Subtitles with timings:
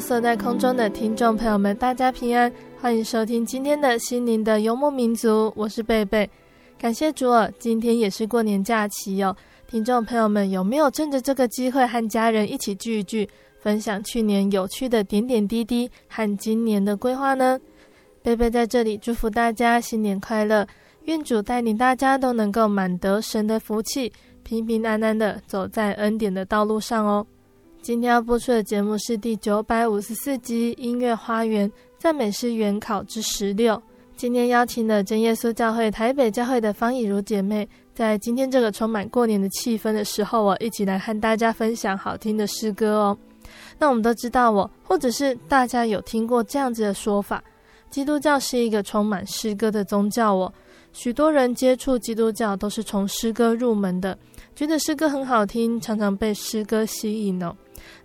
[0.00, 2.50] 色在空中的听众朋友们，大家平安，
[2.80, 6.28] 欢迎收听今天的心灵的游牧民族，我是贝贝。
[6.78, 9.34] 感谢主儿，今天也是过年假期哟。
[9.66, 13.28] 听众朋友们有没有趁着这个机会和家人一起聚一聚，
[13.58, 17.58] 分享去年有趣的点点滴滴和今年的规划呢？
[18.22, 20.66] 贝贝在这里祝福大家新年快乐，
[21.04, 27.26] 愿主带领大家都能够满得神的福气，平平安安的走在恩典的道路上哦。
[27.84, 33.74] 今天要播出的节目是第九百五十四集《音乐花园赞美诗原考之十六》。
[34.16, 43.18] 今天邀请的真耶稣教会台北教会的方以如姐妹，在今天这个充满过年的气氛的时候，我一起来和大家分享好听的诗歌哦。
[43.78, 47.44] 那我们都知道，我或者是大家有听过这样子的说法：
[47.90, 50.50] 基督教是一个充满诗歌的宗教哦。
[50.94, 54.18] 许多人接触基督教都是从诗歌入门的，
[54.56, 57.54] 觉得诗歌很好听，常常被诗歌吸引哦。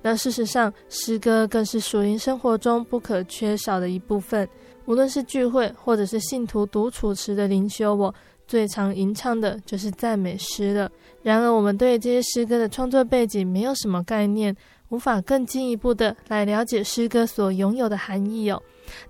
[0.02, 4.48] 那事实上，诗歌更是属灵生活中不可缺少的一部分。
[4.86, 8.14] 无论是聚会，或者是信徒独处时的灵修，我
[8.48, 10.90] 最常吟唱的就是赞美诗了。
[11.22, 14.56] 然而，我们对这些诗歌的创作背景没有什么概念，
[14.90, 18.60] 无法更进一步的来了解诗歌所拥有的含义哦。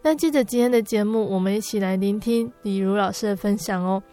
[0.02, 4.04] 那接着今天的节目，我们一起来聆听李如老师的分享哦。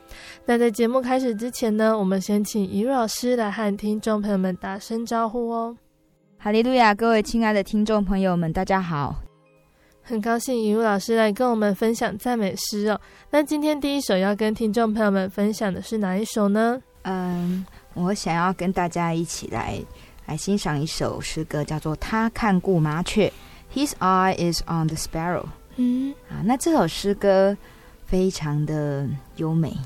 [0.45, 5.77] 那在节目开始之前呢，我们先请李如老师来和听众朋友们打声招呼哦。
[6.47, 6.95] 哈利路亚！
[6.95, 9.17] 各位亲爱的听众朋友们，大家好！
[10.01, 13.01] 很高兴雨露老师来跟我们分享赞美诗哦。
[13.31, 16.81] 那今天第一首要跟听众朋友们分享的是哪一首呢？
[17.03, 19.83] 嗯，我想要跟大家一起来
[20.27, 23.33] 来欣赏一首诗歌，叫做《他看顾麻雀》
[23.77, 25.47] （His eye is on the sparrow）。
[25.75, 27.57] 嗯，啊，那这首诗歌
[28.05, 29.05] 非常的
[29.35, 29.77] 优美。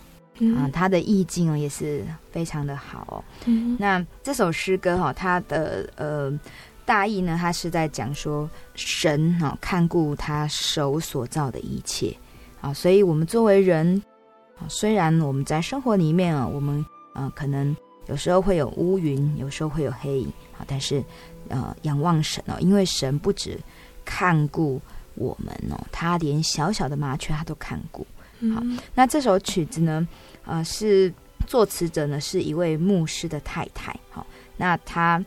[0.57, 2.03] 啊，它的意境哦也是
[2.33, 3.25] 非常的好哦。
[3.45, 6.33] 嗯、那这首诗歌哈，它的呃
[6.87, 12.17] 大意呢，它是在讲说神哈看顾他手所造的一切
[12.61, 14.03] 啊，所以我们作为人
[14.59, 16.85] 啊，虽然我们在生活里面啊，我们
[17.15, 21.05] 呃可能有时候会有乌云，有时候会有黑影啊，但是
[21.49, 23.59] 呃仰望神哦，因为神不止
[24.05, 24.81] 看顾
[25.15, 28.07] 我们哦，他连小小的麻雀他都看顾。
[28.55, 28.63] 好，
[28.95, 30.07] 那这首曲子呢？
[30.45, 31.13] 呃，是
[31.47, 33.95] 作词者呢是一位牧师的太太。
[34.11, 35.23] 好，那她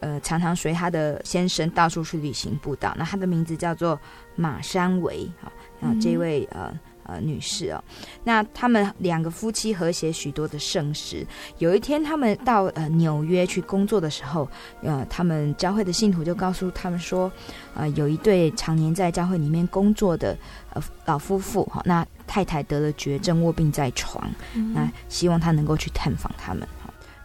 [0.00, 2.94] 呃常常随她的先生到处去旅行布道。
[2.96, 3.98] 那她的名字叫做
[4.36, 5.28] 马山维。
[5.40, 6.72] 好，那这位呃。
[7.04, 7.82] 呃，女士哦，
[8.24, 11.26] 那他们两个夫妻和谐许多的圣诗。
[11.58, 14.48] 有一天，他们到呃纽约去工作的时候，
[14.82, 17.30] 呃，他们教会的信徒就告诉他们说，
[17.74, 20.36] 呃，有一对常年在教会里面工作的
[20.72, 24.30] 呃老夫妇哈，那太太得了绝症，卧病在床，
[24.74, 26.66] 那希望他能够去探访他们。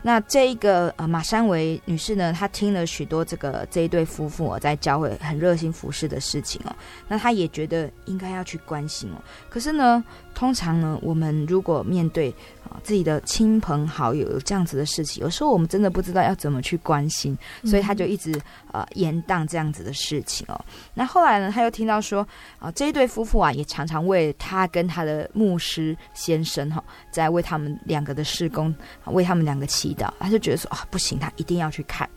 [0.02, 6.76] 那这一个呃马山维女士呢，她听了许多这个这一对夫妇哦，在教会很热心服侍的事情哦，
[7.08, 9.22] 那她也觉得应该要去关心哦。
[9.50, 10.04] 可是呢，
[10.34, 12.34] 通常呢，我们如果面对
[12.68, 18.40] 啊自己的亲朋好友有这样子的事情，有时候我们真的不知道要怎么去关心，所以他就一直
[18.72, 20.60] 呃延宕这样子的事情哦。
[20.94, 22.28] 那后来呢，他又听到说
[22.60, 28.74] 啊，这一对夫妇啊，也常常为他跟他的牧师先生哈，在为他们两个的事工，
[29.06, 30.12] 为他们两个祈祷。
[30.20, 32.10] 他就觉得说啊，不行，他一定要去看。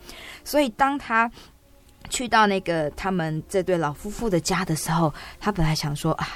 [0.45, 1.31] 所以当他
[2.09, 6.29] 去到那个他们这对老夫妇的家的时候，他本来想说啊，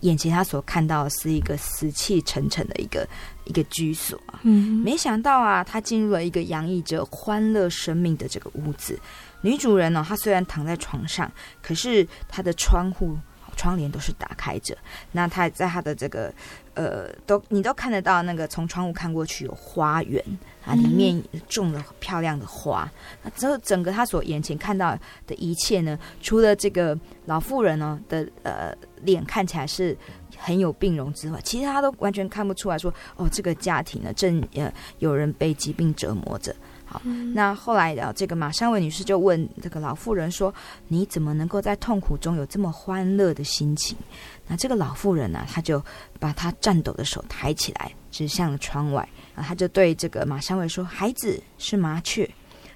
[0.00, 3.08] 眼前他所看到的是一个死气沉沉的一个
[3.44, 4.40] 一个居所啊。
[4.42, 8.98] 嗯，没想到啊，他进入了一个洋溢着欢乐生命的这个屋子。
[9.42, 11.30] 女主人呢，她虽然躺在床上，
[11.60, 13.16] 可是她的窗户。
[13.56, 14.76] 窗帘都是打开着，
[15.12, 16.32] 那他在他的这个
[16.74, 20.22] 呃，都你都看得到那个从窗户看过去有花园
[20.64, 22.90] 啊，里面种了漂亮的花。
[23.22, 29.96] 那之后整个他所眼前看到的一切呢，除了这个老妇人呢的呃脸看起来是
[30.36, 36.54] 很有病容之外，其实他都完全看不出来说哦，这个家庭呢正呃有人被疾病折磨着。
[37.34, 40.52] 那后来的这个马山伟女士就问这个老妇人说
[40.88, 43.96] ：“你怎么能够在痛苦中有这么欢乐的心情？”
[44.46, 45.82] 那这个老妇人呢、啊，她就
[46.18, 52.28] 把她颤抖的手抬起来，指向了窗外，啊，她就对这个马山伟说：“孩子是麻雀，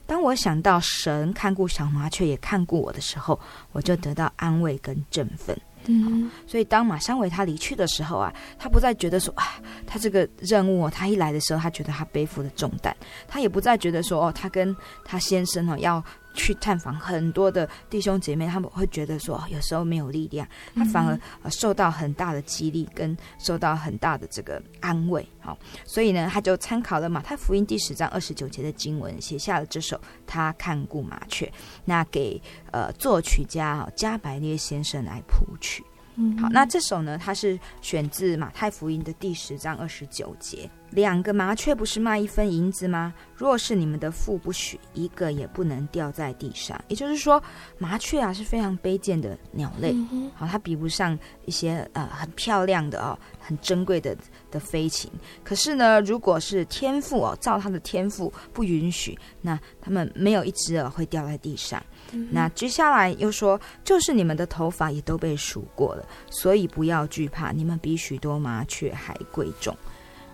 [0.07, 3.39] 当我想到神看顾小麻雀，也看顾我的时候，
[3.73, 6.31] 我就得到安慰跟振奋。”嗯，嗯。
[6.47, 12.95] 所以当马山伟他离去的时候啊，他不再觉得说啊，他这个任务哦，他一来的时候，他觉得他背负的重担，
[13.27, 14.75] 他也不再觉得说哦，他跟
[15.05, 16.03] 他先生哦要
[16.37, 25.27] 去探访很多的弟兄姐妹，他们会觉得说有时候没有力量，他反而受到很大的激励，跟受到很大的这个安慰。
[25.41, 29.97] 好，所以呢，他就参考了马太福音第十章二十九节的经文，写下了这首
[30.27, 31.47] 《他看顾麻雀》，
[31.85, 32.41] 那给
[32.73, 35.83] 呃作曲家加百列先生来谱曲。
[36.17, 40.69] 嗯，好，那这首呢，它是选自马太福音的第十章二十九节。
[40.91, 43.13] 两个麻雀不是卖一分银子吗？
[43.35, 46.81] 若是你们的父不许，一个也不能掉在地上。
[46.89, 47.43] 也就是说，
[47.77, 54.17] 麻雀啊是非常卑贱的鸟类，嗯、好，它比不上一些呃很漂亮的哦，很珍贵的
[54.51, 55.11] 的飞禽。
[55.43, 61.83] 可是呢，如果是天赋哦，照它的天赋不允许，那它们没有一只啊会掉在地上。
[62.13, 69.77] 嗯、那接下来又说，就是你们的头发也都被数过了，所以不要惧怕，你们比许多麻雀还贵重。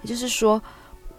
[0.02, 0.62] 也就是说，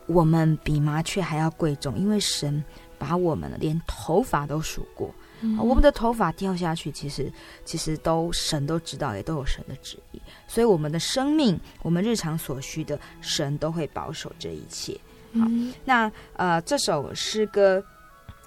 [0.06, 2.64] 我们比麻雀还要贵重，因为神
[3.00, 5.10] 把我们连头发都数过。
[5.42, 7.32] 嗯、我们的头发掉下去，其实
[7.66, 10.22] 其实都神都知道，也都有神的旨意。
[10.48, 14.94] 所以我们的生命，我们日常所需的，神都会保守这一切。
[15.34, 17.84] 好，嗯、那呃，这首诗歌。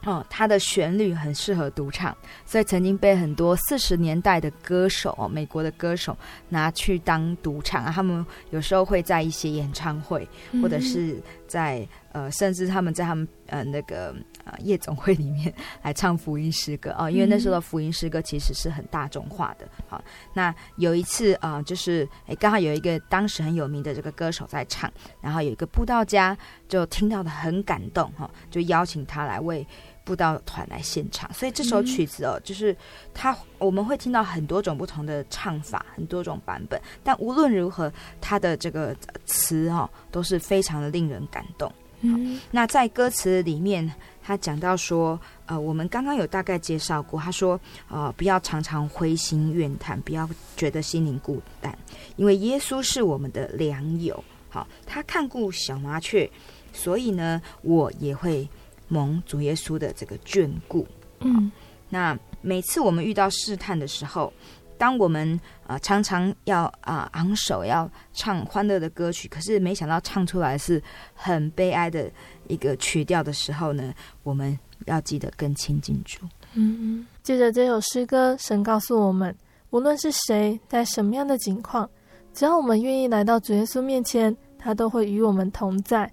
[0.06, 6.16] 哦，它的旋律很适合独唱，所以曾经被很多四十年代的歌手哦，美国的歌手
[6.48, 7.90] 拿去当独唱啊。
[7.92, 10.26] 他们有时候会在一些演唱会，
[10.62, 14.14] 或者是在呃，甚至他们在他们呃那个
[14.44, 19.68] 呃夜总会里面来唱福音诗歌哦，因为那时候的福音诗歌其实是很大众化的。
[19.88, 20.00] 好，
[20.32, 24.88] 那有一次啊，呃，就是哎，刚好有一个当时很有名的这个歌手在唱，
[25.20, 26.38] 然后有一个布道家
[26.68, 29.66] 就听到的很感动哈，就邀请他来为。
[30.06, 32.74] 布道团来现场，所以这首曲子哦，就是
[33.12, 36.80] 它我们会听到很多种不同的唱法，很多种版本。
[37.02, 41.70] 但无论如何，它的这个词哦都是非常的令人感动。
[42.02, 43.92] 嗯，那在歌词里面，
[44.22, 47.58] 他讲到说，呃，我们刚刚有大概介绍过，他说，
[47.88, 51.76] 呃，不要常常灰心怨叹，不要觉得心灵孤单，
[52.14, 54.22] 因为耶稣是我们的良友。
[54.48, 56.30] 好，他看顾小麻雀，
[56.72, 58.48] 所以呢，我也会。
[58.88, 60.86] 蒙主耶稣的这个眷顾，
[61.20, 61.50] 嗯，
[61.88, 64.32] 那每次我们遇到试探的时候，
[64.78, 70.82] 当我们呃常常要啊、呃、昂首要唱欢乐的歌曲，可是没想到唱出来是
[71.14, 72.10] 很悲哀的
[72.46, 76.20] 一个曲调的时候呢，我们要记得更亲近主。
[76.54, 79.34] 嗯嗯，接着这首诗歌，神告诉我们，
[79.70, 81.88] 无论是谁在什么样的境况，
[82.32, 86.10] 只要我们愿意来到主耶稣面前，他都会与我们同在。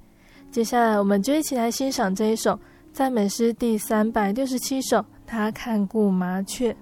[0.54, 2.60] 接下来，我们就一起来欣赏这一首
[2.92, 5.04] 赞美诗第三百六十七首。
[5.26, 6.76] 他看顾麻雀。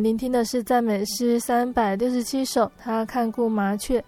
[0.00, 4.02] 们聆听的是赞美诗三百六十七首，他看顾麻雀。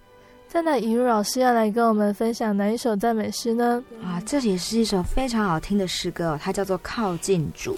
[0.49, 3.85] 再来，雨露老师要来跟我们分享哪一首赞美诗呢？
[4.03, 7.77] 啊，这也是一首非常好听的诗歌，它叫做《靠近主》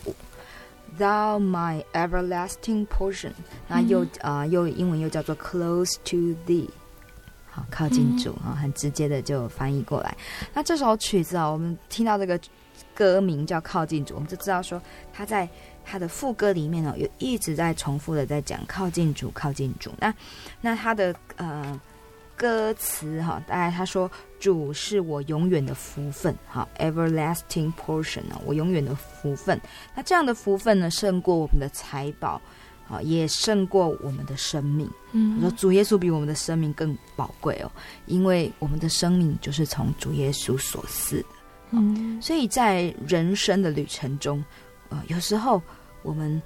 [1.00, 3.33] ，Thou my everlasting portion，
[3.66, 6.68] 那又啊、呃、又英文又叫做 Close to Thee，
[7.50, 10.16] 好，靠近主啊，很直接的就翻译过来。
[10.52, 12.38] 那这首曲子啊，我们听到这个
[12.94, 14.80] 歌名叫《靠近主》，我们就知道说
[15.12, 15.48] 他在
[15.84, 19.92] 他的副歌里面呢，有一直在重复的在讲靠近主，靠近主。
[19.98, 20.14] 那
[20.60, 21.80] 那他的呃。
[22.36, 24.10] 歌词哈，大概他说
[24.40, 29.58] ：“主是我永远的福分，哈，everlasting portion 呢，我永远的福分。
[29.94, 32.42] 那这样的福分呢，胜过我们的财宝，
[32.88, 34.90] 啊，也胜过我们的生命。
[35.12, 37.70] 嗯，说主耶稣比我们的生命更宝贵哦，
[38.06, 41.26] 因为我们的生命就是从主耶稣所赐的。
[41.71, 44.44] 嗯，所以在人生的旅程中，
[44.88, 45.62] 呃，有时候
[46.02, 46.40] 我们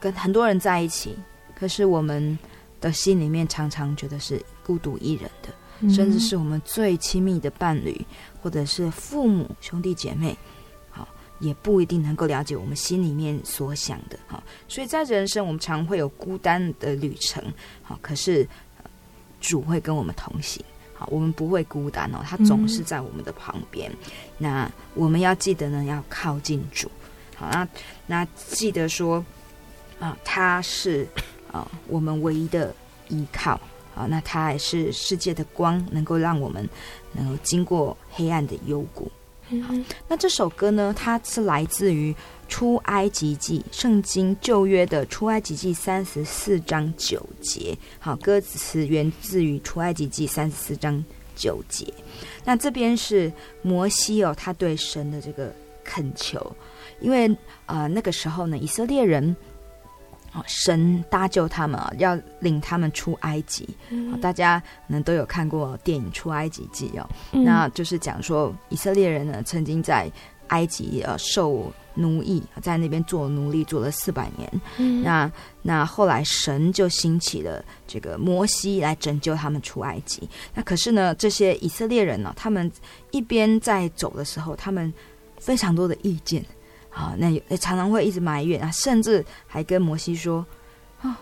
[0.00, 1.16] 跟很多人在一起，
[1.54, 2.38] 可是我们。”
[2.82, 8.04] 的心里面常常觉得是孤独一人的，甚至是我们最亲密的伴侣，
[8.42, 10.36] 或者是父母、兄弟姐妹，
[10.90, 11.06] 好，
[11.38, 17.40] 也不一定能够了解我们心里面所想的，好，所以在人生我们常会有孤单的旅程，
[17.84, 18.44] 好，可是
[19.40, 20.60] 主会跟我们同行，
[21.02, 23.90] 好，我们不会孤单哦，他总是在我们的旁边。
[24.38, 26.88] 那我们要记得呢，要靠近主，
[27.36, 27.68] 好，那
[28.06, 29.24] 那记得说
[29.98, 31.06] 啊，他是。
[31.52, 32.74] 啊，我们唯一的
[33.08, 33.60] 依靠
[33.94, 36.66] 啊，那他还是世界的光，能够让我们
[37.12, 39.12] 能够经过黑暗的幽谷。
[39.60, 39.74] 好，
[40.08, 42.16] 那这首歌呢，它是来自于
[42.52, 47.74] 出埃及记，圣经旧约的出埃及记三十四章九节。
[47.98, 51.02] 好，歌词源自于出埃及记三十四章
[51.34, 51.90] 九节。
[52.44, 53.32] 那这边是
[53.62, 55.50] 摩西哦，他对神的这个
[55.82, 56.54] 恳求，
[57.00, 57.26] 因为
[57.64, 59.34] 啊、呃，那个时候呢，以色列人。
[60.46, 63.68] 神搭救他们啊，要领他们出埃及。
[63.90, 70.10] 嗯、大家可能都有看过电影《出埃及记》哦，嗯、那就是讲说以色列人呢曾经在
[70.48, 74.60] 埃及呃受奴役，在那边做奴隶做了四百年。
[74.78, 75.30] 嗯、那
[75.62, 80.28] 那后来神就兴起了这个摩西来拯救他们出埃及。
[80.54, 82.70] 那可是呢，这些以色列人呢，他们
[83.10, 84.92] 一边在走的时候，他们
[85.38, 86.44] 非常多的意见。
[86.94, 90.44] 好，那也常常会一直埋怨啊，甚至还跟摩西说
[91.00, 91.16] ：“啊、哦，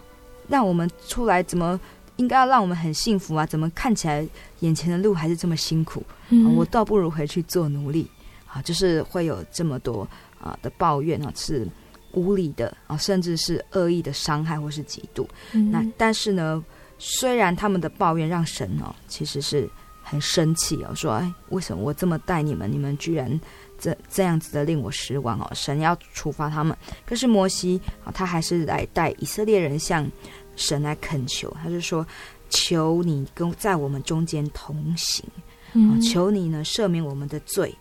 [0.49, 1.79] 让我们出来，怎么
[2.17, 3.47] 应该要让我们很幸福啊？
[3.47, 4.27] 怎么看起来
[4.61, 6.03] 眼前的路还是这么辛苦？
[6.31, 8.11] 嗯啊、我倒不如回去做奴隶
[8.49, 10.05] 啊！”就是会有这么多
[10.41, 11.67] 啊的抱怨啊，是
[12.13, 15.27] 无理的啊，甚至是恶意的伤害或是嫉妒。
[15.53, 16.65] 嗯、那但是呢，
[16.99, 19.69] 虽然他们的抱怨让神哦、啊，其实是
[20.03, 23.41] 很生气哦，说：“哎，为什么我这么待你们，你们居然？”
[23.83, 30.07] 这这样子的令我失望哦，神要处罚他们，可是摩西啊，他还是来带以色列人向
[30.55, 32.07] 神来恳求，他就说：
[32.51, 35.25] 求你跟在我们中间同行，
[35.73, 37.75] 嗯，求你呢赦免我们的罪，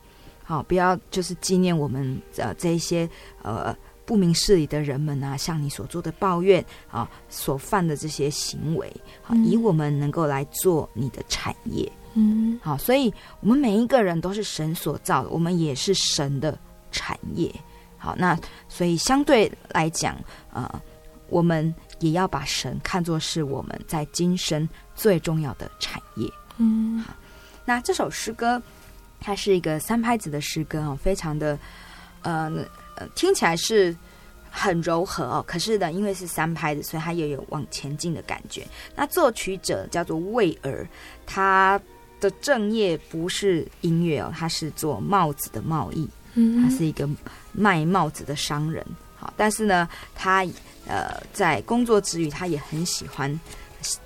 [0.49, 3.07] 好，不要就是纪念我们呃这一些
[3.43, 8.91] 呃不明事理的人们啊，向你所做的抱怨啊，所犯的这些行为，
[9.21, 11.87] 好，以我们能够来做你的产业。
[12.15, 16.57] 嗯，好，所以我们每一个人都是神所造的，我们也是神的
[16.91, 17.53] 产业。
[17.99, 18.35] 好，那
[18.67, 20.17] 所以相对来讲，
[20.51, 20.81] 呃，
[21.27, 26.27] 我们也要把神看作是我们在今生最重要的产业。
[26.57, 27.13] 嗯，好，
[27.65, 28.59] 那这首诗歌
[29.19, 31.57] 它是一个三拍子的诗歌哦，非常的
[32.21, 32.51] 呃，
[33.15, 33.95] 听起来是
[34.49, 38.65] 很柔和哦，可是呢，因为是三拍子，所以它也有往前进的感觉。
[38.95, 40.87] 那作曲者叫做魏尔，
[41.25, 41.79] 他。
[42.21, 47.07] 的正业不是音乐哦，他是做帽子的贸易，嗯，他是一个
[47.53, 48.85] 卖帽子的商人。
[49.15, 50.45] 好，但是呢，他
[50.85, 53.39] 呃在工作之余，他也很喜欢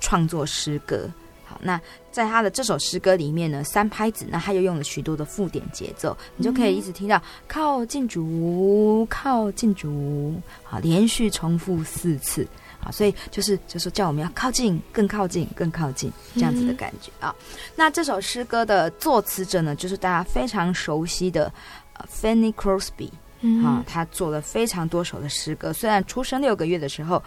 [0.00, 1.10] 创作诗歌。
[1.54, 12.44] 好，那在他的这首诗歌里面呢，三拍子，那他又用了许多的附点节奏，你就可以一直听到靠近主，靠近主，好，连续重复四次。
[12.82, 17.34] 啊，所以就是就是叫我们要靠近，更靠近，更靠近这样子的感觉啊。
[17.38, 21.50] 嗯、那这首诗歌的作词者呢，就是大家非常熟悉的
[21.94, 23.08] 呃 Fanny Crosby，
[23.40, 25.72] 嗯、啊，他做了非常多首的诗歌。
[25.72, 27.22] 虽然出生六个月的时候，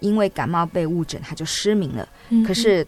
[0.00, 2.84] 因为感冒被误诊，他就失明了，嗯、可是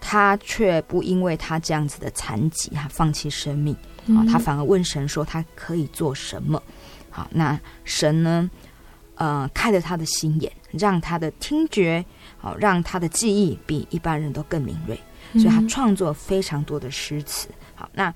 [0.00, 3.74] 他却不因为他这样子的残疾，他放弃生命
[4.08, 6.62] 啊，他反而问神说他可以做什么？
[7.10, 8.50] 好，那神呢？
[9.16, 12.02] 呃，开了他的心眼，让他的听觉，
[12.38, 14.98] 好、哦，让他的记忆比一般人都更敏锐，
[15.34, 17.46] 所以他创作非常多的诗词。
[17.74, 18.14] 好，那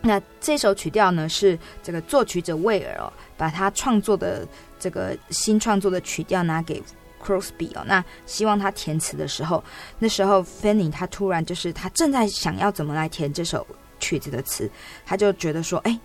[0.00, 4.44] 那这首曲调呢，是这个作曲者威尔哦，把他创作的
[4.76, 6.82] 这个新创作的曲调拿给
[7.24, 9.62] Crosby 哦，那希望他填词的时候，
[9.98, 13.66] 那时候 Fanny 他突然就是他正在想要怎么来填这首
[13.98, 14.70] 曲子的词，
[15.06, 15.98] 他就觉得说，哎，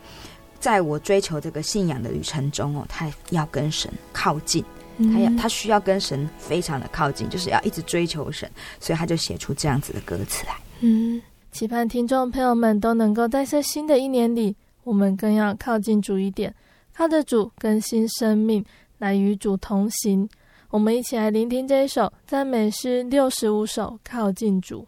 [0.59, 4.63] 在我追求这个信仰的旅程中哦，他要跟神靠近，
[4.97, 10.55] 他要他需要跟神非常的靠近，就是要一直追求神，所以他就写出这样子的歌词来。
[10.79, 16.53] 嗯，期盼听众朋友们都能够在这新的一年里，我们更要靠近主一点，
[16.93, 18.63] 靠着主更新生命，
[18.97, 20.29] 来与主同行。
[20.69, 24.87] 我们一起来聆听这一首赞美诗六十五首，靠近主。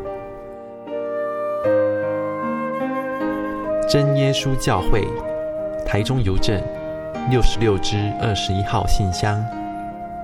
[3.91, 5.05] 真耶稣教会，
[5.85, 6.63] 台中邮政
[7.29, 9.45] 六十六支二十一号信箱，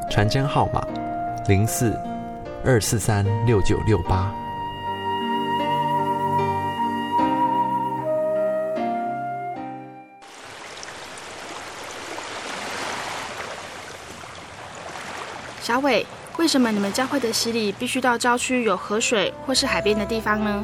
[0.10, 0.82] 传真号码
[1.50, 1.92] 零四
[2.64, 4.34] 二四三六九六八。
[15.60, 16.06] 小伟，
[16.38, 20.64] 为什么你们教会的洗礼必须到郊区有河水或是海边的地方呢？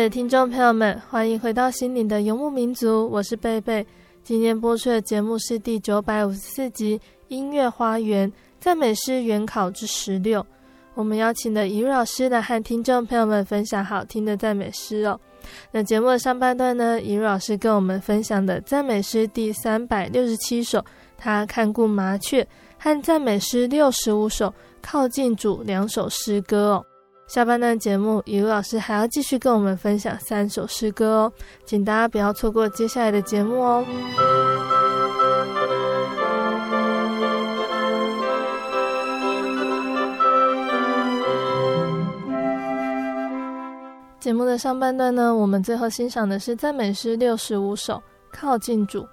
[0.00, 3.86] 的听众朋友们，欢迎回到心灵的游牧民族，我是贝贝。
[4.22, 10.40] 今天播出的节目是第九百五十四集《音乐花园赞美诗原考之十六》。
[10.94, 15.20] 我们邀请的怡如老师来和听众朋友们分享好听的赞美诗哦。
[15.70, 20.82] 那节目的上半段呢，怡如老师跟我们分享的赞美诗第三百六十七首，
[21.18, 22.46] 他看顾麻雀，
[22.78, 26.86] 和赞美诗六十五首，靠近主两首诗歌哦。
[27.30, 31.32] 下半段节目，雨露老师还要继续跟我们分享三首诗歌哦，
[31.64, 33.84] 请大家不要错过接下来的节目哦。
[44.18, 49.06] 节目的上半段呢，我们最后欣赏的是赞美诗六十五首，靠近主。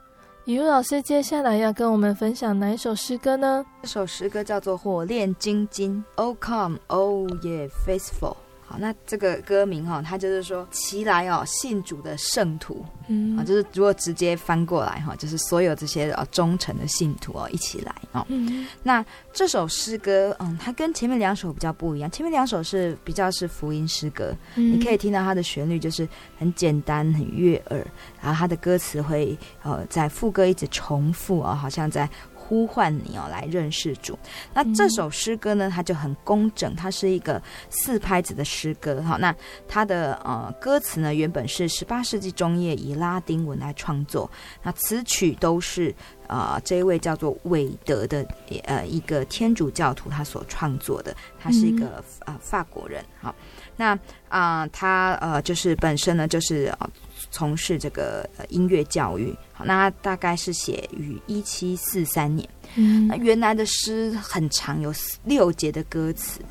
[0.47, 3.65] 雨露老师接下来要跟我们分享哪一首诗歌呢？
[3.81, 8.37] 这首诗歌叫做《火炼金经》，O come, O ye faithful。
[8.69, 18.25] 好，那这个歌名哈，它就是说，齐来哦，信主的圣徒，嗯，啊，就是如果直接翻过来哈，就是所有这些啊忠诚的信徒哦，一起来哦。
[18.27, 26.05] 嗯，那这首诗歌，嗯，它跟前面两首比较不一样，前面两首是比较是福音诗歌，嗯，你可以听到它的旋律就是
[26.37, 27.87] 很简单、很悦耳，
[28.21, 32.09] 然后它的歌词会呃在副歌一直重复哦，好像在。
[32.47, 34.17] 呼唤你哦，来认识主。
[34.53, 39.01] 那这首诗歌呢，它就很工整，它是一个四拍子的诗歌。
[39.01, 39.35] 好，那
[39.67, 44.31] 它的呃歌词呢，原本是十八世纪中叶以拉丁文来创作。
[44.63, 45.93] 那词曲都是
[46.25, 48.25] 啊、呃，这一位叫做韦德的
[48.63, 51.13] 呃一个天主教徒他所创作的。
[51.37, 53.03] 他是一个啊、呃、法国人。
[53.21, 53.35] 好，
[53.75, 53.91] 那
[54.29, 56.77] 啊、呃、他呃就是本身呢就是啊。
[56.79, 56.89] 呃
[57.31, 62.47] 从事这个音乐教育，好，那他大概是写于一七四三年。
[62.75, 66.41] 嗯，那原来的诗很长，有六节的歌词。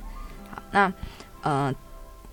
[0.50, 0.92] 好，那
[1.42, 1.74] 呃，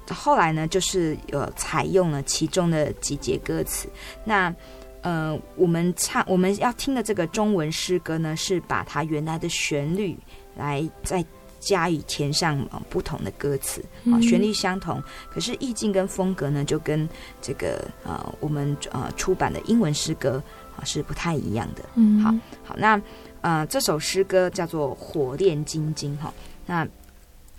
[0.09, 3.87] 后来呢，就是呃采用了其中的几节歌词。
[4.23, 4.53] 那
[5.01, 10.17] 呃，我们唱我们要听的这个中文诗歌呢，是把它原来的旋律
[10.55, 11.25] 来再。
[11.63, 17.07] 加以填上不同的歌词啊，旋律相同，可是意境跟风格呢，就跟
[17.41, 20.41] 这个呃我们呃出版的英文诗歌
[20.77, 21.83] 啊是不太一样的。
[21.95, 23.01] 嗯，好，好，那
[23.41, 26.33] 呃这首诗歌叫做《火炼金经》哈，
[26.65, 26.87] 那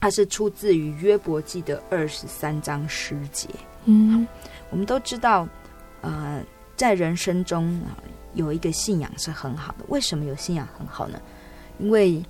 [0.00, 3.48] 它是出自于约伯记的二十三章诗节。
[3.86, 4.26] 嗯，
[4.70, 5.48] 我们都知道，
[6.02, 6.42] 呃，
[6.76, 7.96] 在人生中啊
[8.34, 9.84] 有一个信仰是很好的。
[9.88, 11.20] 为什么有信仰很好呢？
[11.78, 12.22] 因为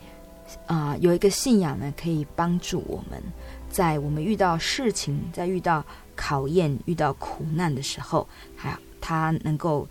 [0.67, 3.23] 啊、呃，有一个信仰呢，可以帮助我们，
[3.71, 8.27] 在我们遇到事情、在遇到考验、遇到苦难的时候，
[8.57, 9.87] 还它能够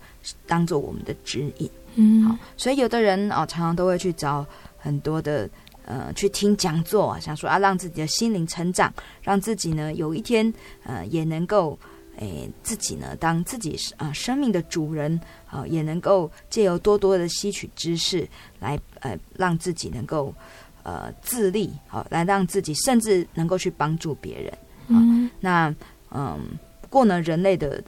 [0.46, 1.70] 当做我们的指引。
[1.96, 4.44] 嗯，好，所以有的人啊、哦，常常都会去找
[4.78, 5.48] 很多的
[5.84, 10.52] 呃，去听讲座，想说啊，让自己的心灵成长，让自己呢有一天
[10.84, 11.78] 呃，也能够。
[12.18, 18.28] 诶，自己呢，当自己啊、呃、生命的主人啊、呃，也能够借由多多的吸取知识，
[18.60, 20.34] 来呃让自己能够
[20.82, 24.52] 呃自立，好、呃，来让自己甚至能够去帮助别人。
[24.52, 25.74] 啊、嗯，那
[26.10, 26.40] 嗯，
[26.80, 27.82] 不过呢，人类的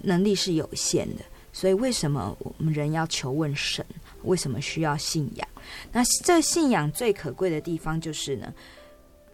[0.00, 3.84] 能力是有限的，所以为什么我们人要求问神？
[4.24, 5.48] 为什么需要信仰？
[5.90, 8.52] 那这信仰最可贵的地方就是呢。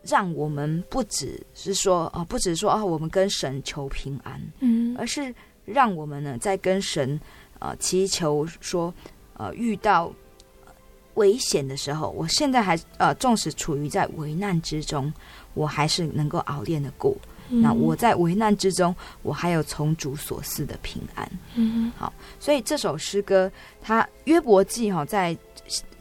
[0.03, 5.35] 让我们不只是说啊，不只是说啊，我们跟神求平安，嗯，而是
[5.65, 7.21] 让我们呢，在跟神
[7.59, 8.93] 啊祈求说，
[9.35, 10.13] 呃，遇到
[11.15, 15.13] 危险的时候，我现在还呃，纵使处于在危难之中，
[15.55, 17.17] 我还是能够熬炼的过。
[17.51, 21.27] 嗯、那我在危难之中，我还有从主所赐的平安。
[21.55, 25.35] 嗯，好，所以这首诗歌，他约伯记哈，在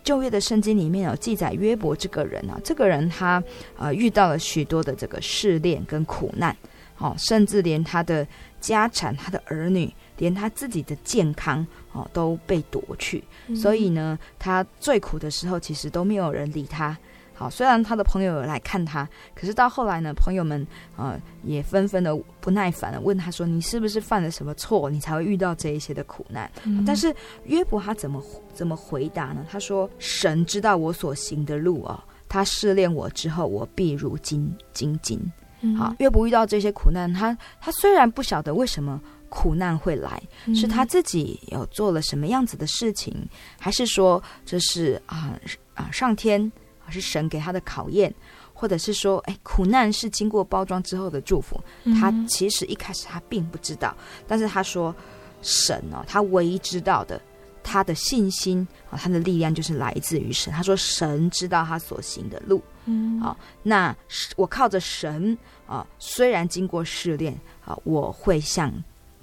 [0.08, 3.44] 旧约的圣经里面有记载约伯这个人啊，这个人他
[3.76, 6.56] 呃遇到了许多的这个试炼跟苦难，
[6.98, 8.26] 哦，甚至连他的
[8.62, 16.98] 家产、他的儿女，连他自己的健康哦都被夺去，嗯、所以呢，他最苦的时候，其实都没有人理他。
[17.38, 28.24] 好，虽然他的朋友有来看他，可是到后来呢，朋友们呃也纷纷的不耐烦的问他说：“你是不是犯了什么错，你才会遇到这一些的苦难？”嗯、但是约伯他怎么
[28.56, 29.46] 怎么回答呢？
[29.48, 35.22] 他说：“神知道我所行的路哦，他试炼我之后，我必如金金金。
[35.62, 43.14] 嗯”好，约伯遇到这些苦难，他他虽然不晓得为什么苦难会来，嗯、是他自己有做了什么样子的事情，
[43.60, 45.38] 还是说这是啊
[45.76, 46.52] 啊上天？
[46.92, 48.14] 是神给他的考验，
[48.54, 51.60] 或者是说，哎，苦难是经过包装之后的祝福。
[52.00, 53.96] 他其实一开始他并不知道，
[54.28, 54.96] 但是他说，
[55.42, 57.22] 神哦，他唯一知道的，
[57.64, 60.52] 他的信心啊，他的力量就是来自于神。
[60.54, 63.96] 他说，神知道他所行的路，嗯，好，那
[64.36, 68.74] 我靠着神啊，虽然经过试炼啊，我会像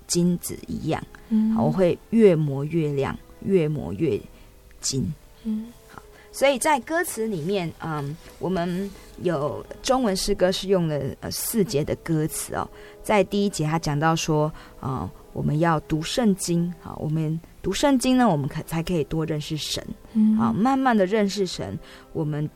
[0.07, 4.21] 金子一样，嗯，我会越磨越亮，越磨越
[4.81, 5.13] 金，
[5.45, 5.73] 嗯。
[6.35, 8.91] 所以在歌词里面，嗯，我们
[9.23, 12.69] 有中文诗歌是用了呃四节的歌词哦。
[13.05, 21.79] 在第一节，他讲到说，啊、嗯，我们要读圣经啊，我们读圣经呢，我们可才可以多认识神，嗯，啊，慢慢的认识神，
[22.13, 22.51] 我们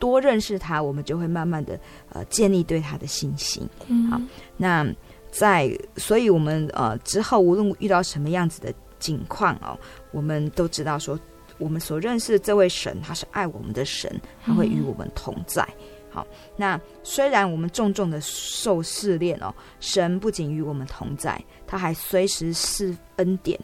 [0.00, 1.78] 多认识他，我们就会慢慢的
[2.12, 4.20] 呃建立对他的信心，嗯，好，
[4.56, 4.84] 那
[5.30, 9.78] 在，所以我们呃之后无论遇到什么样子的境况哦，
[10.10, 11.16] 我们都知道说。
[11.62, 15.62] 我们所认识的这位神，他是爱我们的神，他会与我们同在。
[15.62, 23.58] 嗯、好，那虽然我们重重的受试炼哦，神不仅与我们同在，他还随时施恩典，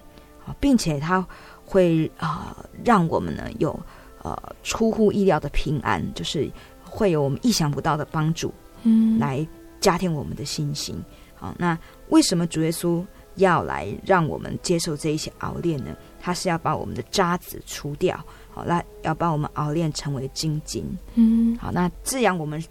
[0.61, 1.27] 并且他
[1.65, 3.79] 会啊、呃、让我们呢有
[4.23, 6.51] 呃出乎意料的平安，就是
[6.85, 9.47] 会有我们意想不到的帮助，嗯，来
[9.81, 10.97] 加添我们的信心。
[11.35, 13.05] 好，那为什么主耶稣
[13.37, 15.95] 要来让我们接受这一些熬炼呢？
[16.21, 18.19] 他是要把我们的渣子除掉，
[18.53, 20.85] 好，那要把我们熬炼成为精金。
[21.15, 22.63] 嗯，好，那这样我们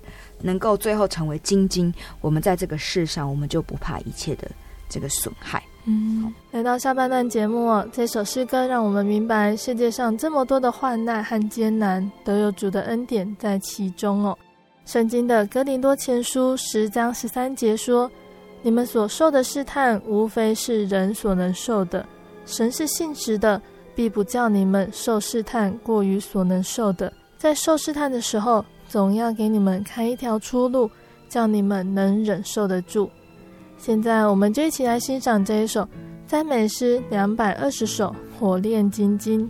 [0.41, 4.49] 能够最后成为精金，我们在这个世上，我们就不怕一切的
[4.89, 5.63] 这个损害。
[5.85, 14.37] 嗯，来到下半段节目，这首诗歌让我们明白，世界上这么多的患难和艰难，都有主的恩典在其中哦。
[14.85, 18.09] 圣经的格林多前书十章十三节说
[18.61, 22.05] ：“你们所受的试探，无非是人所能受的。”
[22.47, 23.61] 神是信实的，
[23.93, 27.13] 必不叫你们受试探过于所能受的。
[27.37, 30.89] 在受试探的时候，总要给你们开一条出路，
[31.29, 33.07] 叫你们能忍受得住。
[33.77, 35.87] 现在，我们就一起来欣赏这一首
[36.25, 38.05] 赞美诗两百二十首
[38.39, 39.47] 《火炼金经》。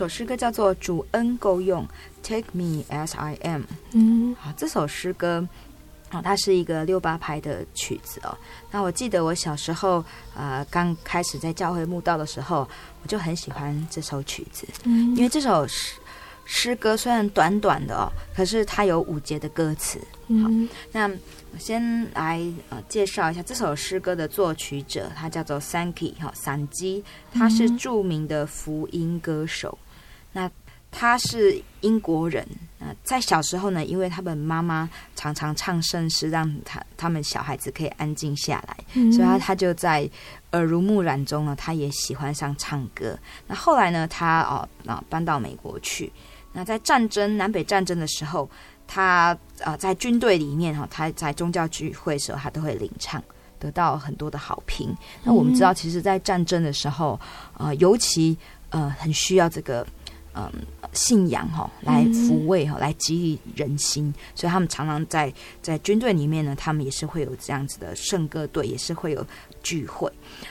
[0.00, 1.86] 首诗歌叫做《主恩够用》
[2.26, 3.64] ，Take Me as I Am。
[3.92, 5.46] 嗯，好，这首诗歌，
[6.10, 8.34] 哦，它是一个六八拍的曲子哦。
[8.70, 10.02] 那我记得我小时候，
[10.34, 12.66] 呃，刚开始在教会慕道的时候，
[13.02, 14.66] 我就很喜欢这首曲子。
[14.84, 15.96] 嗯，因为这首诗
[16.46, 19.98] 诗歌虽然短短的哦，可是它有五节的歌词。
[20.28, 20.48] 好，
[20.92, 21.06] 那
[21.52, 22.40] 我先来
[22.70, 29.76] 呃介绍一下这首诗歌的作曲者，他叫做 Sankey 哈，散基，他是著名的福音歌手。
[29.82, 29.86] 嗯、
[30.32, 30.50] 那
[30.90, 32.46] 他是英国人，
[32.78, 40.08] 那，在小时候呢，因为他们妈妈常常唱圣诗，让他他们小孩子可以安静下来，嗯、所以他他就在
[40.52, 43.18] 耳濡目染中呢，他也喜欢上唱歌。
[43.46, 46.12] 那后来呢，他哦啊搬到美国去。
[46.52, 48.48] 那在战争南北战争的时候。
[48.92, 53.22] 他呃在军队里面哈，他在宗教聚会的时候，他都会领唱，
[53.56, 54.92] 得到很多的好评。
[55.22, 57.16] 那我们知道，其实，在战争的时候，
[57.56, 58.36] 呃，尤其
[58.70, 59.86] 呃很需要这个
[60.34, 60.50] 嗯、
[60.80, 64.12] 呃、信仰哈，来抚慰哈，来激励人心。
[64.34, 69.26] 所以他们常常在在军队里面呢，他们也是会有这样子的圣歌队，也是会有
[69.62, 70.10] 聚会。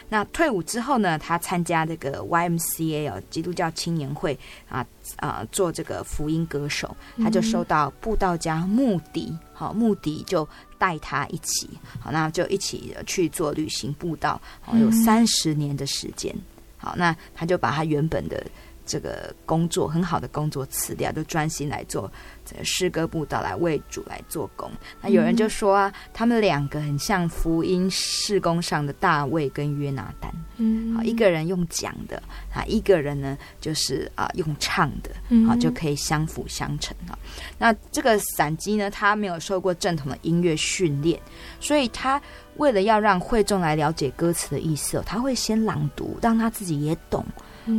[0.09, 4.85] 那退伍之后呢，他参加这个 YMCA 哦，基督教青年会啊
[5.17, 11.69] 啊，做这个福音歌手，他就收到布道家穆迪，好，穆迪就带他一起，
[11.99, 16.35] 好，那就一起去做旅行布道，好，有三十年的时间，
[16.77, 18.45] 好，那他就把他原本的。
[18.89, 22.11] 这个工作很好的工作辞掉，就专心来做
[22.43, 24.67] 这个诗歌布道，来为主来做工。
[24.99, 30.33] 那有人就说啊，他们两个很像福音事工上的大卫跟约拿丹。
[30.57, 32.21] 嗯，好，一个人用讲的
[32.51, 35.11] 啊，一个人呢就是啊用唱的，
[35.45, 37.15] 好，就可以相辅相成啊。
[37.59, 41.21] 那这个散基呢，他没有受过正统的音乐训练，
[41.59, 42.19] 所以他
[42.57, 47.23] 为了要让会众来了解歌词的意思，他会先朗读，让他自己也懂。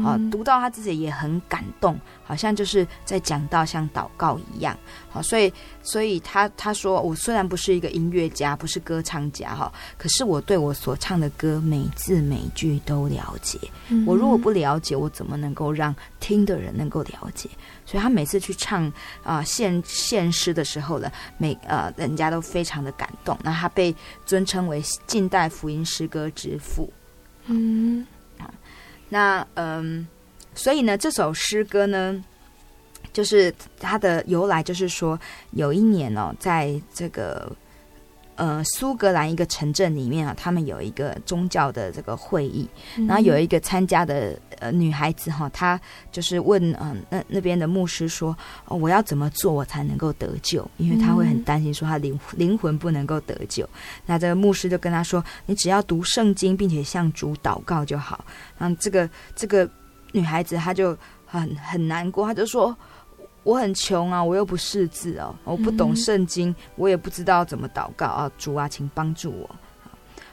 [0.03, 4.76] 好，读到他自己也很感动，好像就是在讲到，像祷告一样。
[5.09, 13.59] 好，所以，所以他他说，我虽然不是一个音乐家，不是歌唱家，哈，可是我对我所唱的歌每字每句都了解。
[14.07, 17.49] 我如果不了解，我怎么能够让听的人能够了解？
[17.84, 18.93] 所以他每次去唱
[19.24, 23.36] 啊献献诗的时候呢，每呃人家都非常的感动。
[23.43, 26.93] 那他被尊称为近代福音诗歌之父。
[27.47, 28.07] 嗯。
[29.11, 30.06] 那嗯，
[30.54, 32.24] 所以呢，这首诗歌呢，
[33.12, 37.50] 就是它的由来，就是说有一年哦，在这个
[38.41, 42.66] 呃苏格兰一个城镇里面啊，他们有一个宗教的这个会议，
[43.07, 45.78] 然后有一个参加的呃女孩子哈，她
[46.11, 48.34] 就是问嗯、呃、那那边的牧师说，
[48.64, 50.66] 哦，我要怎么做我才能够得救？
[50.78, 53.68] 因为她会很担心说她灵灵魂不能够得救。
[54.07, 58.24] 那这个牧师就跟她说，你只要读圣经，并且向主祷告就好。
[58.59, 59.68] 嗯，这个这个
[60.12, 62.74] 女孩子她就很很难过，她就说
[63.43, 69.51] ：“我很穷啊，我又不识字哦，我不懂圣经，我也不知道怎么祷告啊，主啊，请帮助我。”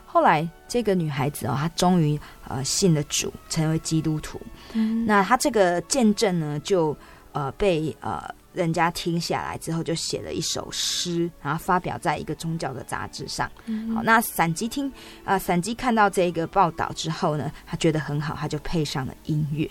[0.06, 4.42] 后来这个女孩子哦，她终于呃信了主，成为基督徒。
[4.74, 6.96] 嗯，那她这个见证呢，就
[7.32, 8.24] 呃被呃。
[8.54, 13.48] 人家听下来之后，就写了一首诗，然后发表在一个宗教的杂志上。
[13.68, 14.88] 嗯、好，那散基听
[15.24, 19.70] 啊、呃，散基看到这个报道之后呢，他觉得很好，他就配上了音乐。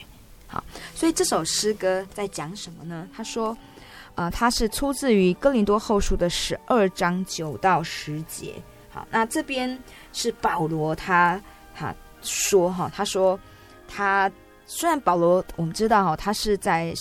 [0.56, 3.06] 好，所以这首诗歌在讲什么呢？
[3.14, 3.56] 他说，
[4.14, 8.54] 呃，它是出自于哥林多后书的十二章九到十节。
[8.90, 9.78] 好，那这边
[10.12, 11.40] 是保罗他
[11.74, 13.38] 他说哈，他说
[13.86, 14.30] 他
[14.66, 16.94] 虽然保罗我们知道哈，他是在。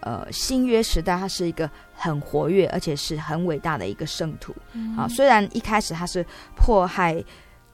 [0.00, 4.54] 呃，新约时代，他是一个很活跃，而且是很伟大的一个圣徒。
[4.72, 6.24] 嗯、啊，虽然一开始他是
[6.54, 7.22] 迫害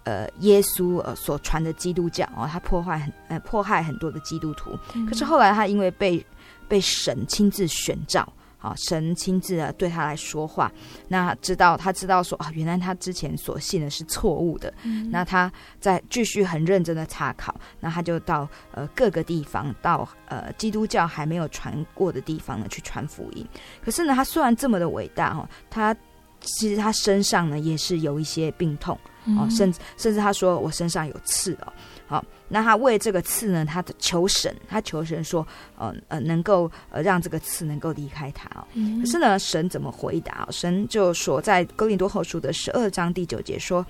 [0.05, 6.25] 呃耶稣呃所传的基督教哦，他破坏很呃迫害很多的基督徒，嗯、可是后来他因为被
[6.69, 8.27] 被神亲自选召。
[8.65, 10.73] 啊，神亲自的对他来说话，
[11.07, 14.73] 那知道他知道说啊，原来他之前所信的是错误的。
[14.85, 23.47] 嗯、那他在继续很认真的查考，那他就到呃各个地方，到呃基督教还没有传过的地方呢去传福音。
[23.85, 25.95] 可是呢，他虽然这么的伟大哦，他
[26.41, 31.73] 其实他身上呢也是有一些病痛哦，甚至甚至他说我身上有刺哦，
[32.07, 35.47] 好，那他为这个刺呢，他的求神，他求神说，
[35.79, 38.67] 呃呃，能够呃让这个刺能够离开他哦。
[39.01, 40.47] 可是呢，神怎么回答？
[40.51, 43.81] 神就说，在哥林多后书的十二章第九节说，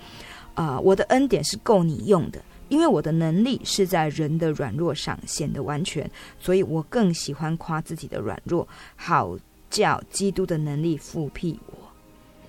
[0.53, 6.09] 啊、呃，我的恩典是够你用的，因为我的能力是在人的软弱上显得完全，
[6.39, 8.65] 所以我更喜欢夸自己的软弱，
[8.95, 9.37] 好
[9.69, 11.73] 叫基督的能力复辟我。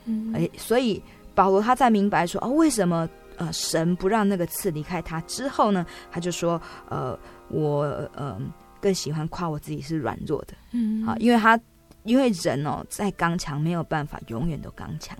[0.04, 1.02] 嗯，哎，所以。
[1.36, 3.06] 保罗他在明白说哦，为什么
[3.36, 5.84] 呃神不让那个刺离开他之后呢？
[6.10, 7.16] 他就说呃
[7.48, 7.82] 我
[8.14, 8.40] 呃
[8.80, 11.60] 更喜欢夸我自己是软弱的，嗯，啊，因为他
[12.04, 15.16] 因为人哦再刚强没有办法永远都刚强，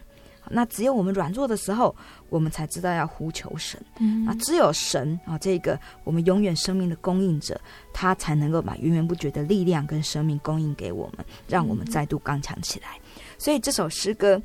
[0.48, 1.94] 那只有我们软弱的时候，
[2.30, 7.60] 我们才知道要呼求神，嗯，啊，只有神啊这个我们永远生命的供应者，
[7.92, 12.98] 他才能够把源源不绝的力量跟生命供应给我们，让我们再度刚强起来。
[13.36, 14.40] 所以这首诗歌。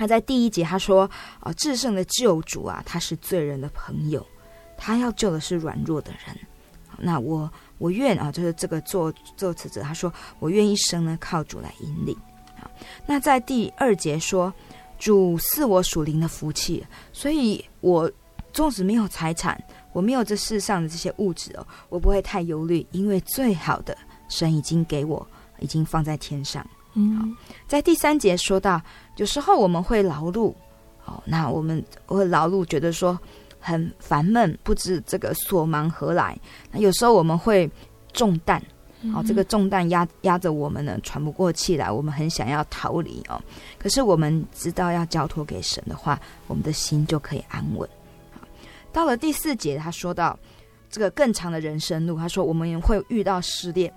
[0.00, 1.02] 他在第一节他说
[1.40, 4.26] ：“啊、呃，至圣的救主啊，他是罪人的朋友，
[4.74, 6.34] 他要救的是软弱的人。
[6.96, 12.16] 那我我愿啊，就是这个作作词者他说，我愿一生呢靠主来引领。
[12.58, 12.64] 啊，
[13.04, 14.50] 那在第二节说，
[14.98, 16.82] 主是我属灵的福气，
[17.12, 18.10] 所以我
[18.54, 23.94] 纵使没有财产，我没有这世上的这些物质哦，我不会太忧虑，因为最好的
[24.30, 25.28] 神已经给我，
[25.58, 27.36] 已经放在天上。”嗯，
[27.68, 28.82] 在第三节说到，
[29.20, 30.54] 有时候我们会劳碌，
[31.04, 33.18] 哦，那我们会劳碌，觉得说
[33.60, 36.34] 很烦闷，不知这个所忙何来。
[36.70, 37.70] 那有时候我们会
[38.14, 38.62] 重担，
[39.14, 43.38] 哦，这个重担压压着我们呢，喘不过气来，我们很想要逃离哦。
[43.78, 47.86] 可是我们知道要交托给神的话，我们的心就可以安稳。
[48.90, 50.38] 到了第四节，他说到
[50.90, 53.92] 这个更长的人生路，他说我们会遇到失恋，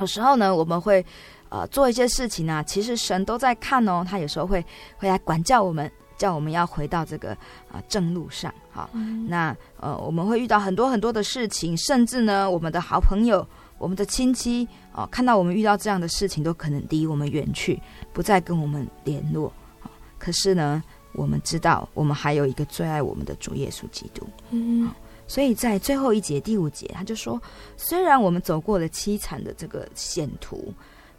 [0.00, 1.06] 有时候呢，我们会。
[1.52, 4.02] 呃，做一些事情呢、啊，其实神都在看哦。
[4.08, 4.64] 他有时候会
[4.96, 7.32] 会来管教我们，叫我们要回到这个
[7.68, 8.50] 啊、呃、正路上。
[8.70, 13.46] 好，嗯、那呃，我们会遇到很多很多的事情，甚至呢，我们的好朋友、
[13.76, 17.78] 我们的亲戚哦、呃，看到我们遇到这样的事情，都可能离我们远去，
[18.14, 19.52] 不再跟我们联络。
[19.82, 20.82] 呃、可是呢，
[21.12, 24.26] 我们知道，我们还有一个最爱我们的主耶稣基督。
[24.52, 24.94] 嗯、呃，
[25.28, 27.38] 所以在最后一节第五节，他就说，
[27.76, 30.72] 虽然我们走过了凄惨的这个险途。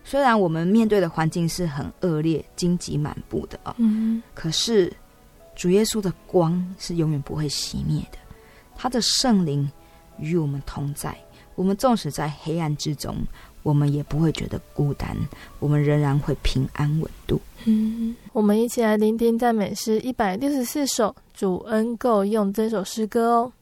[0.04, 4.92] 虽然我们面对的环境是很恶劣、荆棘满布的啊，嗯，可是
[5.56, 8.18] 主耶稣的光是永远不会熄灭的，
[8.76, 9.70] 他的圣灵
[10.18, 11.16] 与我们同在。
[11.56, 13.16] 我们纵使在黑暗之中，
[13.62, 15.16] 我们也不会觉得孤单，
[15.60, 17.40] 我们仍然会平安稳度。
[17.66, 23.54] 嗯，我们一起来聆听赞美诗一百六十四首《主恩够用》这首诗歌哦。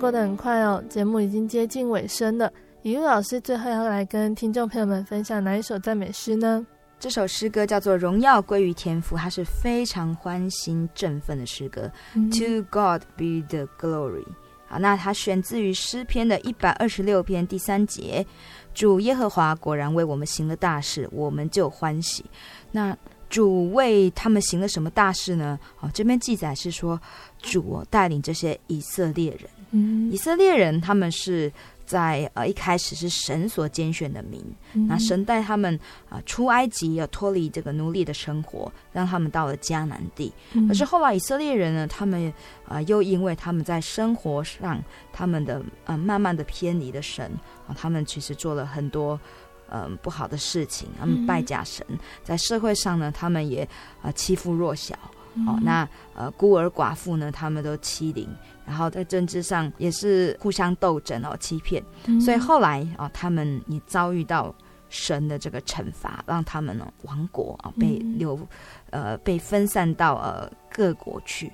[0.00, 2.50] 过得很快哦，节目已经接近尾声了。
[2.82, 6.66] 以玉老师最后要来跟听众朋友们分享哪一首赞美诗呢？
[6.98, 11.90] 这首诗歌叫做《荣耀归于天父》，它是非常欢欣振奋的诗歌。
[12.14, 14.24] 嗯、To God be the glory。
[14.66, 18.24] 好，那它选自于诗篇的一百二十六篇第三节：
[18.72, 22.24] 主耶和华果然为我们行了大事，我们就欢喜。
[22.70, 22.96] 那
[23.28, 25.58] 主为他们行了什么大事呢？
[25.80, 26.98] 哦，这边记载是说，
[27.42, 29.50] 主带领这些以色列人。
[29.70, 31.52] 嗯，以色列人他们是。
[31.90, 34.40] 在呃一开始是神所拣选的民，
[34.74, 35.74] 嗯、那神带他们
[36.08, 40.32] 啊、呃、出埃及，要脱离这个奴隶的生活，让他们到了迦南地。
[40.52, 42.32] 嗯、可是后来以色列人呢，他们
[42.64, 44.80] 啊、呃、又因为他们在生活上，
[45.12, 47.26] 他们的呃慢慢的偏离了神
[47.66, 49.18] 啊、呃，他们其实做了很多
[49.68, 53.64] 嗯、呃、不好的事情，他们拜假神，嗯、在社会上呢，他们也
[54.00, 54.96] 啊、呃、欺负弱小。
[55.46, 58.28] 哦，那呃孤儿寡妇呢，他们都欺凌，
[58.66, 64.54] 然后在政治上也是互相斗争哦，欺骗，嗯、所以后来啊、哦，他们也遭遇到
[64.88, 68.38] 神的这个惩罚，让他们呢亡国啊，被流
[68.90, 71.46] 呃被分散到呃各国去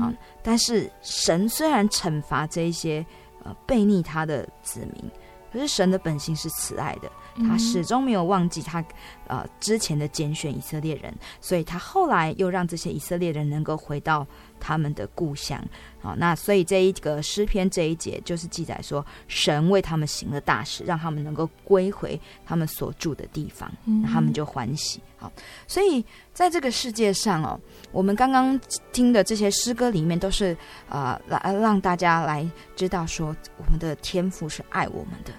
[0.00, 0.12] 啊。
[0.42, 3.04] 但是神虽然惩罚这一些
[3.42, 5.10] 呃悖逆他的子民，
[5.54, 7.08] 可是神的本性是慈爱的。
[7.48, 8.84] 他始终没有忘记他，
[9.26, 14.24] 呃，之前的拣选以色列人，所以他后来又让这些以色列人能够回到
[14.60, 15.60] 他们的故乡，
[16.00, 25.00] 好，那所以这一个诗篇这一节就是记载说，神为他们行了大事，让他们能够归回他们所住的地方，那他们就欢喜。
[25.16, 25.32] 好，
[25.66, 27.58] 所以在这个世界上哦，
[27.90, 28.56] 我们刚刚
[28.92, 30.56] 听的这些诗歌里面，都是
[30.88, 35.32] 啊，来让大家来知道说，我们的天赋是爱我们的，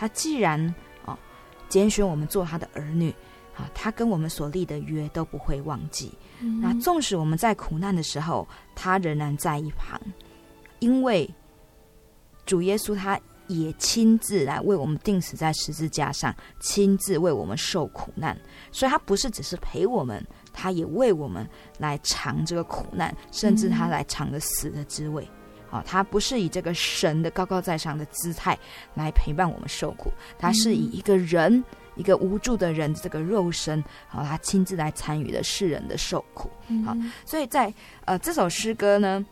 [0.00, 0.74] 他既然
[1.04, 1.18] 哦。
[1.68, 3.14] 拣选我们做他的儿女，
[3.56, 6.12] 啊，他跟我们所立的约都不会忘记。
[6.40, 10.00] 嗯、那纵使我们在苦难的时候，他仍然在一旁，
[10.80, 11.32] 因为
[12.44, 18.36] 主耶稣他也亲自来为我们定死在十字架上，亲自为我们受苦难，
[18.72, 21.48] 所以他不是只是陪我们，他也为我们
[21.78, 25.24] 来尝这个苦难，甚至他来尝了死的滋味。
[25.70, 28.58] 啊，他不是以这个神的高高在上的姿态
[28.94, 31.64] 来陪伴我们受苦，他是以一个人，嗯、
[31.94, 36.50] 一个无助的人这个肉身，好，他亲自来参与了世人的受苦。
[36.84, 37.72] 好，所以在
[38.04, 39.24] 呃这首诗歌呢，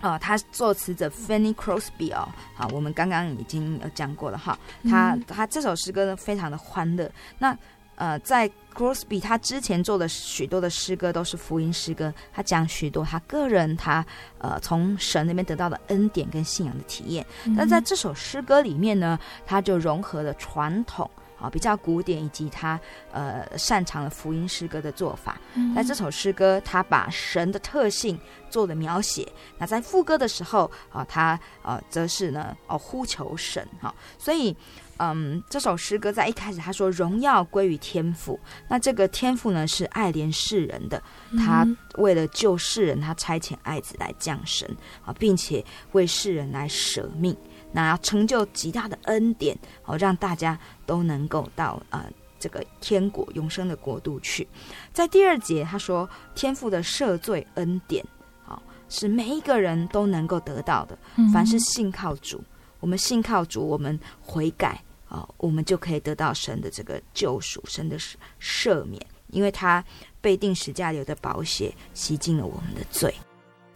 [0.00, 4.58] 啊，他作词者 Fanny Crosby 哦，好，我们刚刚已经有讲过了哈，
[4.88, 7.58] 他他这首诗歌呢非常的欢乐，那。
[7.96, 14.04] 呃，在 Crosby 他之前做的许多的诗歌都是福音诗歌，他讲许多他个人他
[14.38, 17.24] 呃从神那边得到的恩典跟信仰的体验。
[17.56, 22.80] 但在这首诗歌里面呢，他就融合了传统啊比较古典以及他
[23.12, 25.38] 呃擅长的福音诗歌的做法。
[25.76, 28.18] 在这首诗歌，他把神的特性
[28.48, 29.30] 做了描写。
[29.58, 34.56] 那在副歌的时候啊，他呃则是呢哦呼求神哈，所以。
[35.04, 38.38] 嗯，这首诗歌在一开始他说荣耀归于天赋，
[38.68, 41.02] 那这个天赋呢是爱怜世人的，
[41.36, 44.68] 他为了救世人，他差遣爱子来降生
[45.04, 47.36] 啊，并且为世人来舍命，
[47.72, 52.06] 那要成就极大的恩典，好让大家都能够到呃
[52.38, 54.46] 这个天国永生的国度去。
[54.92, 58.06] 在第二节他说天赋的赦罪恩典
[58.46, 60.96] 啊，是每一个人都能够得到的，
[61.32, 62.40] 凡是信靠主，
[62.78, 64.80] 我们信靠主，我们悔改。
[65.12, 67.98] 啊，我们就可以得到神的这个救赎，神的
[68.40, 68.98] 赦免，
[69.28, 69.84] 因为他
[70.22, 73.14] 被定十架流的宝血洗净了我们的罪。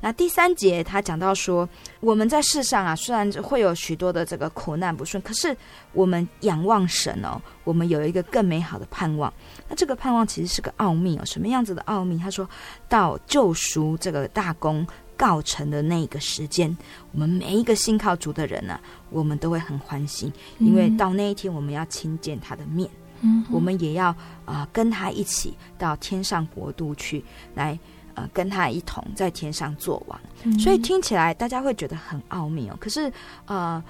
[0.00, 1.68] 那第三节他讲到说，
[2.00, 5.54] 我们在世上啊，虽然会有许多的这个苦难不顺，可是
[5.92, 9.30] 我们仰望神哦，我们有一个更美好的盼望。
[9.68, 12.16] 那这个盼望其实是个奥秘哦，什么样子的奥秘？
[12.18, 12.48] 他说
[12.88, 14.86] 到救赎这个大功。
[15.18, 16.76] 告成的那个时间，
[17.10, 18.78] 我们每一个信靠主的人呢、
[19.10, 22.88] 我们都会很欢喜，因为到那一天我们要亲见他的面，
[23.20, 24.08] 嗯，我们也要
[24.44, 27.78] 啊、呃、跟他一起到天上国度去，来
[28.14, 30.20] 呃跟他一同在天上做王。
[30.42, 32.76] 嗯、所以听起来大家会觉得很奥秘哦。
[32.80, 33.12] 可是
[33.46, 33.82] 呃，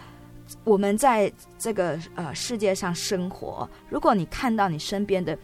[0.64, 5.36] 我们在这个呃世界上生活，如果你看到你身边的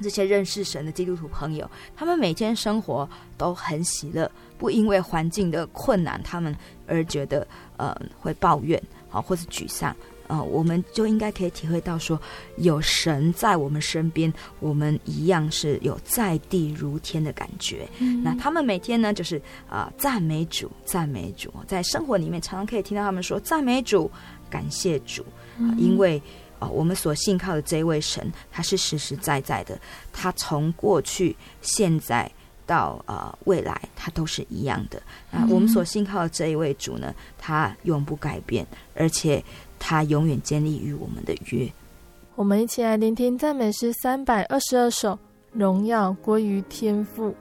[0.00, 4.30] 这些认识神的基督徒朋友，他们每天生活都很喜乐。
[4.56, 6.54] 不因为环境的困难，他们
[6.86, 7.46] 而觉得
[7.78, 9.94] 呃会抱怨啊，或是沮丧
[10.28, 12.16] 呃，我们就应该可以体会到说，
[12.58, 17.88] 有神在我们身边，我们一样是有在地如天的感觉。
[17.98, 19.38] 嗯、那他们每天呢，就是
[19.68, 24.08] 啊、呃、赞美主，赞美主，在生活里面常常可以听到他们说赞美主，
[24.48, 25.26] 感谢主，
[25.58, 26.16] 呃、因为
[26.60, 29.76] 啊、呃、我们所信靠的这位神，他是实实在在的，
[30.12, 32.30] 他从过去、现在。
[32.70, 35.02] 到呃未来，它都是一样的。
[35.32, 38.64] 那我们所信靠的这一位主呢，他永不改变，
[38.94, 39.42] 而且
[39.76, 41.68] 他永远建立于我们的约。
[42.36, 45.18] 我们一起来聆听赞美诗三百二十二首，
[45.52, 47.34] 荣耀归于天父。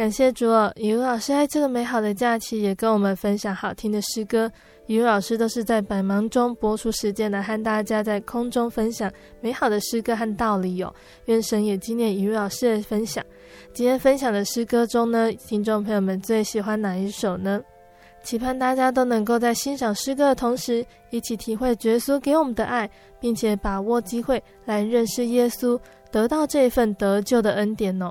[0.00, 4.50] 感谢主哦，以如老师在这个美好的假期也跟我们分享好听的诗歌。
[4.86, 10.90] 以如老师都是在百忙中拨出时间来和大家在空中分享美好的诗歌和道理哦。
[11.26, 13.22] 愿神也纪念以如老师的分享。
[13.74, 17.60] 今天分享的诗歌中呢，听众朋友们最喜欢哪一首呢？
[18.22, 22.88] 期盼大家都能够在欣赏诗歌的同时，一起体会耶稣给我们的爱，
[23.20, 25.78] 并且把握机会来认识耶稣，
[26.10, 28.10] 得到这份得救的恩典哦。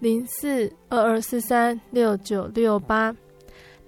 [0.00, 3.14] 零四二二四三六九六八，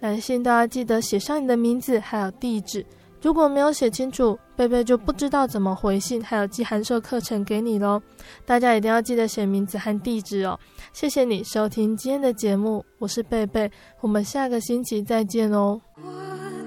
[0.00, 2.84] 来信都要记得写上你的名字还有地址。
[3.22, 8.00] 如果没有写清楚，贝贝就不知道怎么回信，还有寄函授课程给你喽。
[8.46, 10.58] 大家一定要记得写名字和地址哦。
[10.94, 15.78] 谢谢你收听今天的节目，我是贝贝，我们下个星期再见哦。
[15.96, 16.11] 我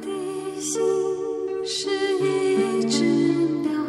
[0.01, 0.79] 的心
[1.65, 1.89] 是
[2.19, 3.03] 一只
[3.63, 3.81] 鸟，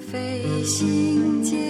[0.00, 1.69] 飞行介